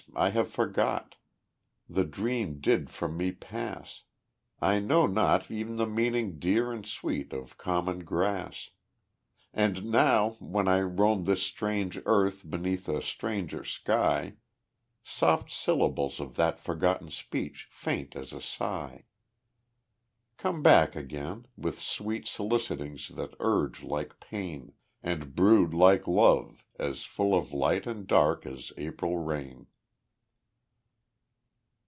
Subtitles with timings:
[0.13, 1.15] I have forgot.
[1.89, 4.03] The dream did from me pass.
[4.61, 8.71] I know not e'en the meaning dear and sweet Of common grass.
[9.53, 14.33] And now when I Roam this strange earth beneath a stranger sky,
[15.01, 19.05] Soft syllables of that forgotten speech Faint as a sigh,
[20.35, 27.05] Come back again, With sweet solicitings that urge like pain, And brood like love as
[27.05, 29.67] full of light and dark As April rain.